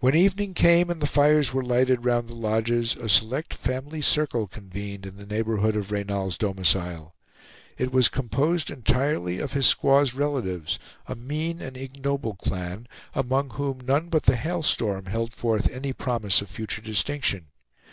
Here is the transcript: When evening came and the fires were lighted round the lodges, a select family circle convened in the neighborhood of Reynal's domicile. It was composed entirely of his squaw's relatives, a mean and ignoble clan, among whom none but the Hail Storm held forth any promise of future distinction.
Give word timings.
When 0.00 0.16
evening 0.16 0.52
came 0.52 0.90
and 0.90 1.00
the 1.00 1.06
fires 1.06 1.54
were 1.54 1.62
lighted 1.62 2.04
round 2.04 2.26
the 2.28 2.34
lodges, 2.34 2.96
a 2.96 3.08
select 3.08 3.54
family 3.54 4.00
circle 4.00 4.48
convened 4.48 5.06
in 5.06 5.16
the 5.16 5.26
neighborhood 5.26 5.76
of 5.76 5.92
Reynal's 5.92 6.36
domicile. 6.36 7.14
It 7.76 7.92
was 7.92 8.08
composed 8.08 8.68
entirely 8.68 9.38
of 9.38 9.52
his 9.52 9.66
squaw's 9.72 10.12
relatives, 10.12 10.80
a 11.06 11.14
mean 11.14 11.62
and 11.62 11.76
ignoble 11.76 12.34
clan, 12.34 12.88
among 13.14 13.50
whom 13.50 13.78
none 13.78 14.08
but 14.08 14.24
the 14.24 14.34
Hail 14.34 14.64
Storm 14.64 15.04
held 15.06 15.32
forth 15.32 15.70
any 15.70 15.92
promise 15.92 16.42
of 16.42 16.50
future 16.50 16.82
distinction. 16.82 17.46